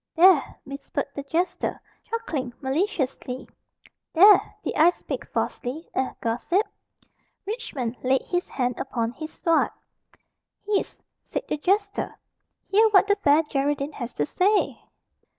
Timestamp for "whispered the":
0.63-1.21